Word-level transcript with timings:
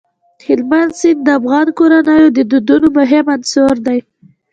هلمند 0.45 0.91
سیند 0.99 1.21
د 1.25 1.27
افغان 1.39 1.67
کورنیو 1.77 2.33
د 2.37 2.39
دودونو 2.51 2.87
مهم 2.99 3.25
عنصر 3.35 3.73
دی. 3.87 3.99